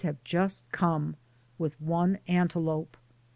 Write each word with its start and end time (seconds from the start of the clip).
have 0.03 0.23
just 0.23 0.65
come 0.71 1.15
with 1.59 1.79
one 1.79 2.17
antelope. 2.27 2.97